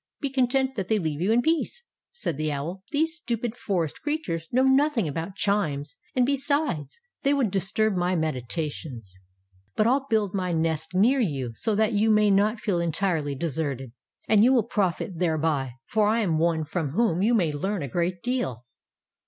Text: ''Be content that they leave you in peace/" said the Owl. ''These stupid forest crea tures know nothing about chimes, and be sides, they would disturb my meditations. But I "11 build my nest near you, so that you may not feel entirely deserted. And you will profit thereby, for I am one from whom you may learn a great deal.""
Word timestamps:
''Be 0.19 0.31
content 0.31 0.73
that 0.73 0.87
they 0.87 0.97
leave 0.97 1.21
you 1.21 1.31
in 1.31 1.43
peace/" 1.43 1.83
said 2.11 2.35
the 2.35 2.51
Owl. 2.51 2.81
''These 2.91 3.09
stupid 3.17 3.55
forest 3.55 4.01
crea 4.01 4.17
tures 4.19 4.51
know 4.51 4.63
nothing 4.63 5.07
about 5.07 5.35
chimes, 5.35 5.95
and 6.15 6.25
be 6.25 6.35
sides, 6.35 6.99
they 7.21 7.35
would 7.35 7.51
disturb 7.51 7.95
my 7.95 8.15
meditations. 8.15 9.19
But 9.75 9.85
I 9.85 9.91
"11 9.91 10.05
build 10.09 10.33
my 10.33 10.53
nest 10.53 10.95
near 10.95 11.19
you, 11.19 11.51
so 11.53 11.75
that 11.75 11.93
you 11.93 12.09
may 12.09 12.31
not 12.31 12.59
feel 12.59 12.79
entirely 12.79 13.35
deserted. 13.35 13.91
And 14.27 14.43
you 14.43 14.51
will 14.53 14.63
profit 14.63 15.19
thereby, 15.19 15.73
for 15.85 16.07
I 16.07 16.21
am 16.21 16.39
one 16.39 16.65
from 16.65 16.93
whom 16.93 17.21
you 17.21 17.35
may 17.35 17.51
learn 17.53 17.83
a 17.83 17.87
great 17.87 18.23
deal."" 18.23 18.65